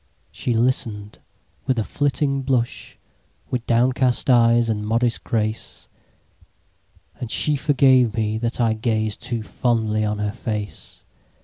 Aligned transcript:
She 0.31 0.53
listen'd 0.53 1.19
with 1.67 1.77
a 1.77 1.83
flitting 1.83 2.41
blush, 2.41 2.97
With 3.51 3.67
downcast 3.67 4.31
eyes 4.31 4.67
and 4.67 4.83
modest 4.83 5.23
grace; 5.23 5.89
And 7.19 7.29
she 7.29 7.55
forgave 7.55 8.15
me, 8.15 8.39
that 8.39 8.59
I 8.59 8.73
gazedToo 8.73 9.45
fondly 9.45 10.03
on 10.03 10.17
her 10.17 10.31
face! 10.31 11.03